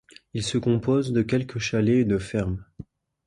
Il 0.33 0.41
se 0.41 0.57
compose 0.57 1.11
de 1.13 1.21
quelques 1.21 1.59
chalets 1.59 1.99
et 1.99 2.05
de 2.05 2.17
fermes. 2.17 2.65